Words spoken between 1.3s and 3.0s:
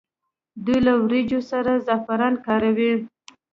سره زعفران کاروي.